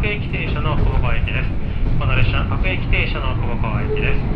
[0.00, 1.50] 各駅停車の久保川駅です。
[1.98, 4.27] この列車、各駅停車の久保川駅です。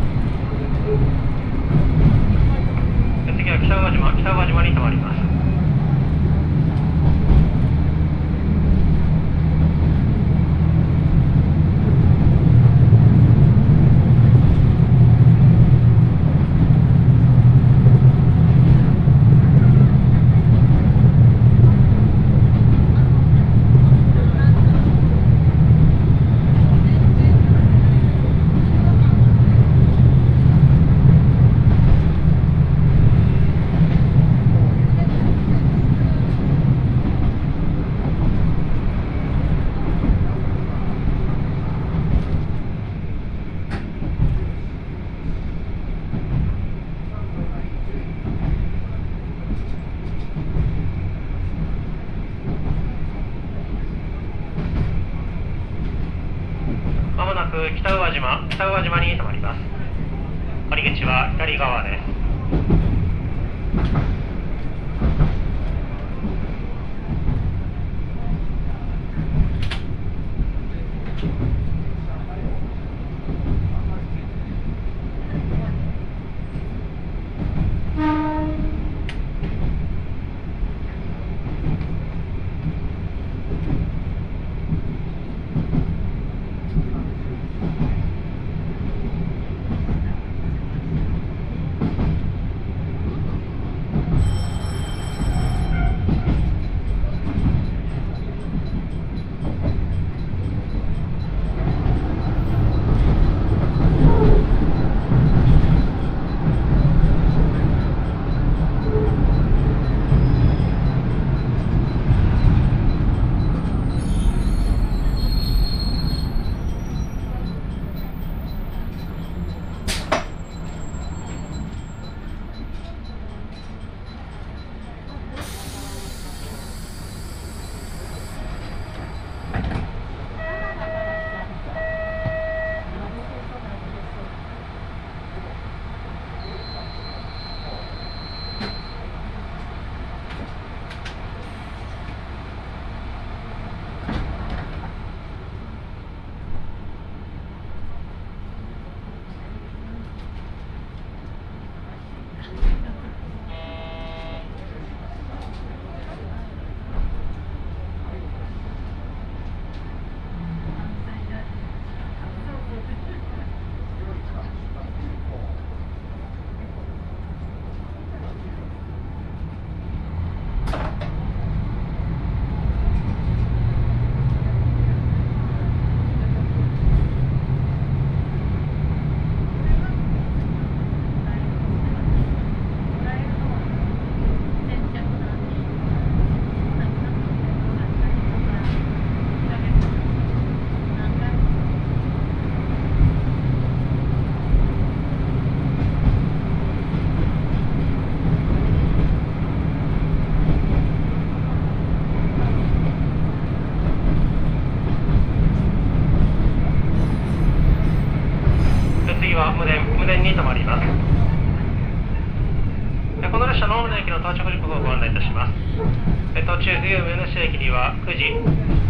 [217.03, 218.31] 途中、冬梅主駅には9時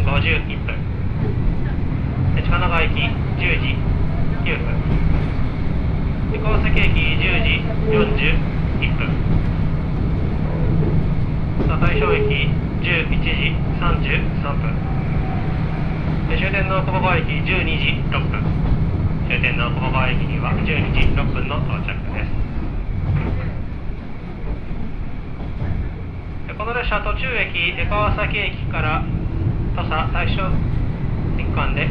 [0.04, 0.76] 51分。
[2.36, 3.72] 近長駅10時
[4.44, 4.68] 9分。
[6.44, 9.08] 高崎駅10時41分。
[11.80, 14.76] 大正駅11時33分。
[16.36, 18.72] 終点の久保川駅12時6分。
[19.32, 22.28] 終点の駒場駅には12時6分の到着です
[26.48, 29.04] で列車途中駅出川崎駅から
[29.76, 30.40] 土佐大正
[31.36, 31.84] 駅間で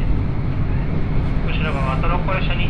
[1.46, 2.66] 後ろ側トロッコ列車に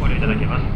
[0.00, 0.66] ご利用いただけます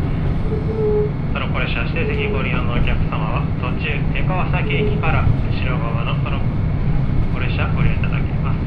[1.34, 5.30] トロッコ列車指定席ご利用のお客様は途中出川崎駅から後
[5.66, 8.62] ろ側のトロッコ列車ご利用いただけます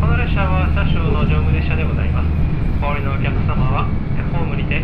[0.00, 2.46] この列車は車掌の乗務列車でございます。
[2.82, 3.88] お降りのお客様は
[4.32, 4.82] ホームにて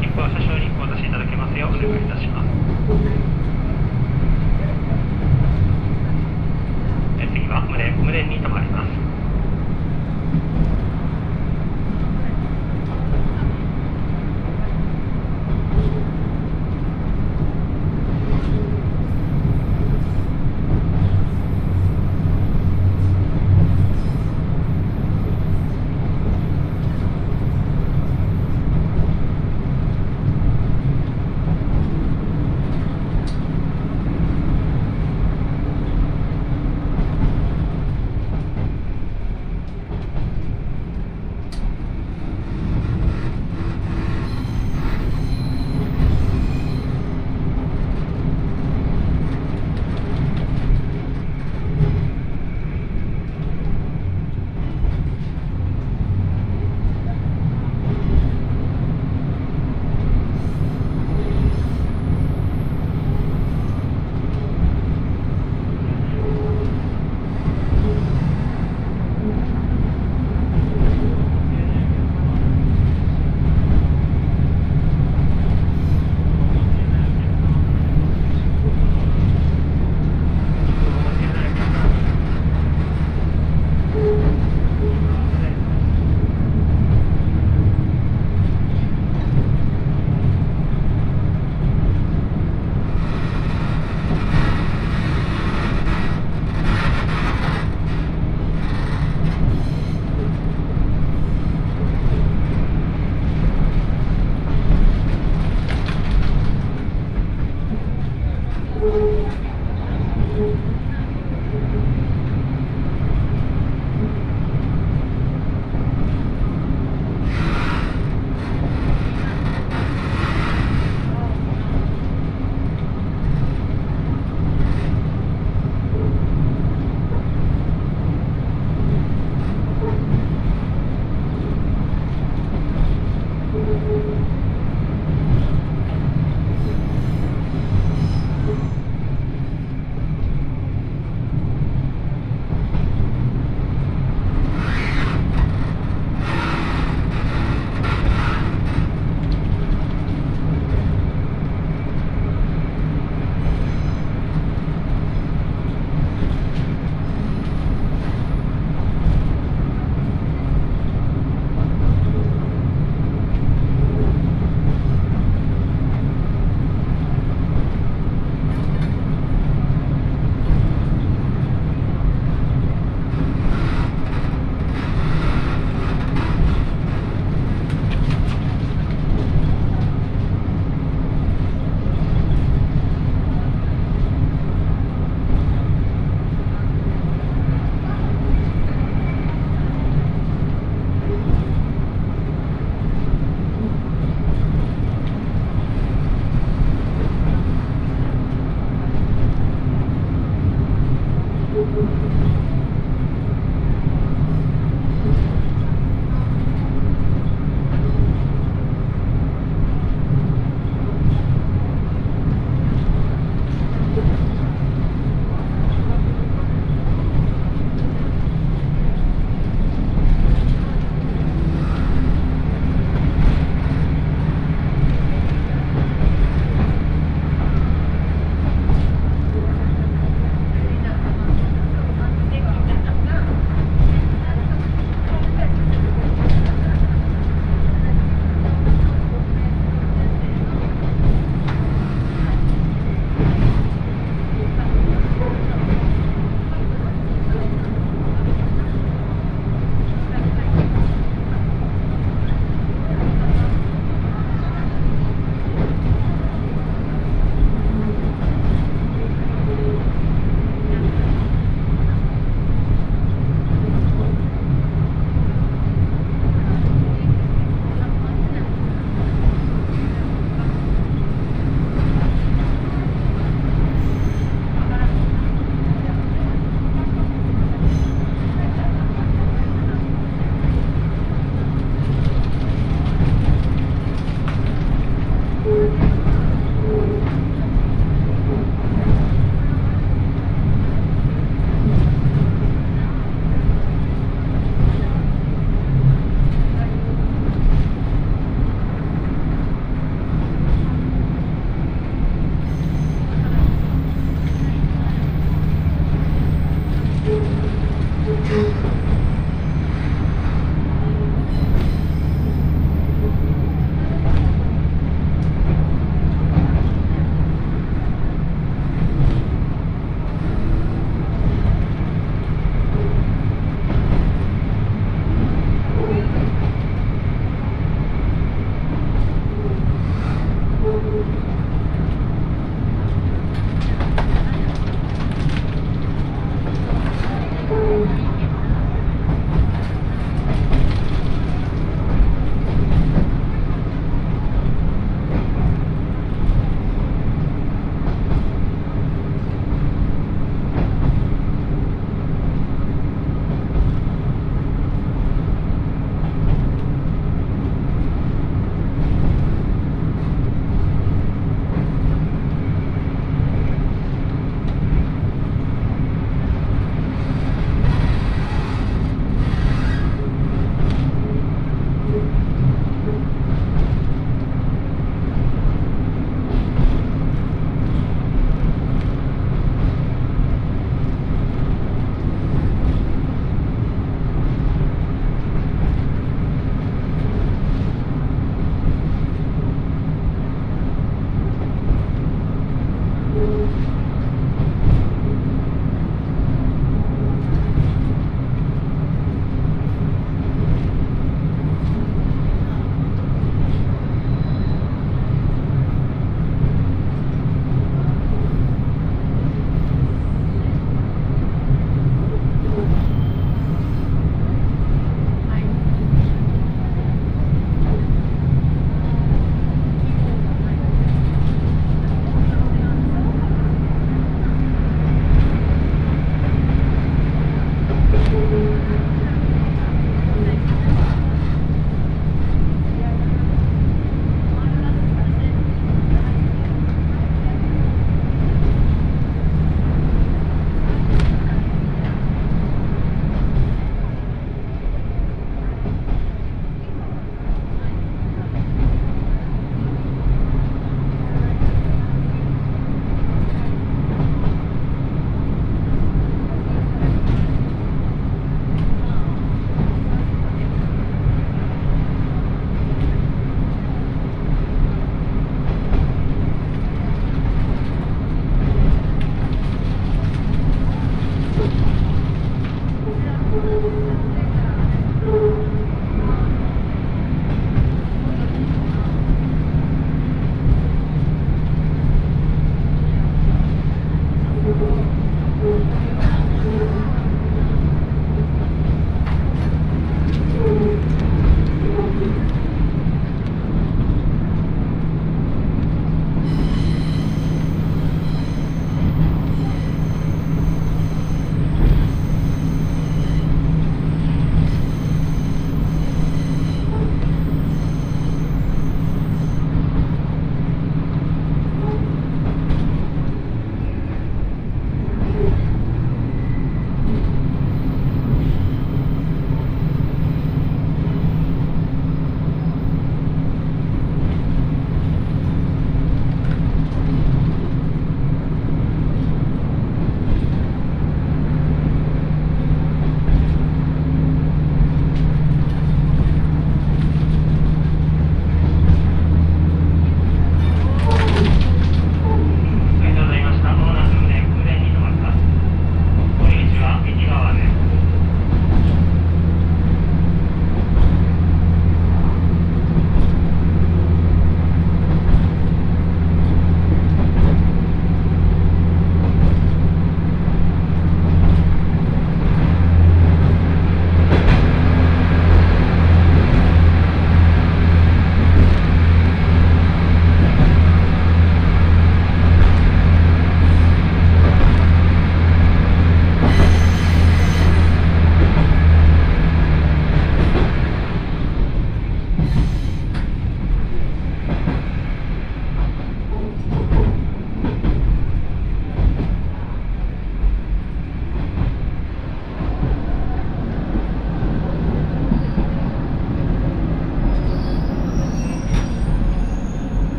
[0.00, 2.48] 切符を車掌にお渡しいただけますようお願いいたします。
[7.32, 8.38] 次は無電無電に